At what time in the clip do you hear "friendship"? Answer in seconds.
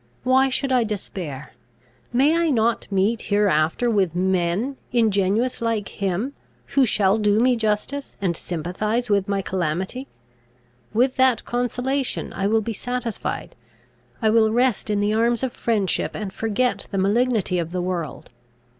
15.53-16.15